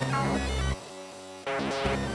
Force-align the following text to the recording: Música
Música 0.00 2.13